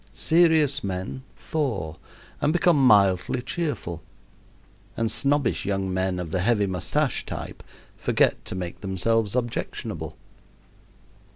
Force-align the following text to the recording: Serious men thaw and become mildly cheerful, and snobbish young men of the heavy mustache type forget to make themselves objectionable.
Serious 0.13 0.83
men 0.83 1.21
thaw 1.37 1.95
and 2.41 2.51
become 2.51 2.75
mildly 2.87 3.39
cheerful, 3.43 4.01
and 4.97 5.11
snobbish 5.11 5.63
young 5.63 5.93
men 5.93 6.19
of 6.19 6.31
the 6.31 6.39
heavy 6.39 6.65
mustache 6.65 7.23
type 7.23 7.61
forget 7.97 8.43
to 8.43 8.55
make 8.55 8.81
themselves 8.81 9.35
objectionable. 9.35 10.17